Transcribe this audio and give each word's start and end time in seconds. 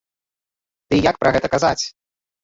Ды 0.93 0.97
і 0.99 1.03
як 1.07 1.19
пра 1.23 1.33
гэта 1.35 1.47
казаць!? 1.57 1.83